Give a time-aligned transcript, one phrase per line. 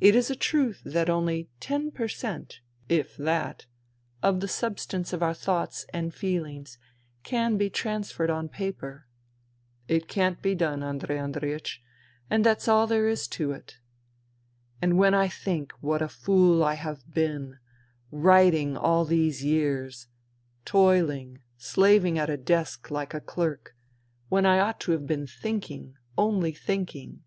[0.00, 3.66] It is a truth that only ten per cent, if that,
[4.22, 6.78] of the substance of our thoughts and feelings
[7.24, 9.06] can be trans ferred on paper.
[9.86, 11.76] It can't be done, Andrei Andreiech—
[12.30, 13.76] and that's all there is to it."
[14.80, 17.58] And when I think what a fool I have been,
[18.10, 20.06] writing all these years,
[20.64, 23.76] toiling, slaving at a desk like a clerk—
[24.30, 27.24] when I ought to have been thinking, only thinking."